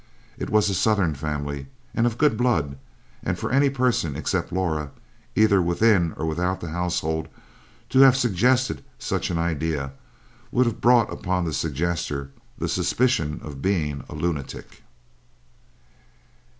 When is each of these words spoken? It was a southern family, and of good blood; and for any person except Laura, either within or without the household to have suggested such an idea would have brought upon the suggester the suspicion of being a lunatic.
It 0.35 0.49
was 0.49 0.67
a 0.67 0.73
southern 0.73 1.13
family, 1.13 1.67
and 1.93 2.07
of 2.07 2.17
good 2.17 2.35
blood; 2.35 2.75
and 3.21 3.37
for 3.37 3.51
any 3.51 3.69
person 3.69 4.15
except 4.15 4.51
Laura, 4.51 4.89
either 5.35 5.61
within 5.61 6.13
or 6.17 6.25
without 6.25 6.59
the 6.59 6.69
household 6.71 7.27
to 7.89 7.99
have 7.99 8.17
suggested 8.17 8.83
such 8.97 9.29
an 9.29 9.37
idea 9.37 9.91
would 10.51 10.65
have 10.65 10.81
brought 10.81 11.13
upon 11.13 11.45
the 11.45 11.53
suggester 11.53 12.31
the 12.57 12.67
suspicion 12.67 13.41
of 13.43 13.61
being 13.61 14.03
a 14.09 14.15
lunatic. 14.15 14.81